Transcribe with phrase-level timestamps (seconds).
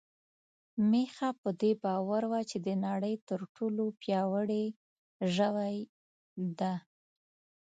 [0.89, 4.65] میښه په دې باور وه چې د نړۍ تر ټولو پياوړې
[5.35, 5.75] ژوی
[6.59, 6.73] ده.